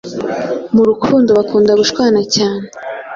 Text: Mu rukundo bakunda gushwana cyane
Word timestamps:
Mu 0.73 0.83
rukundo 0.89 1.29
bakunda 1.37 1.71
gushwana 1.79 2.21
cyane 2.35 2.65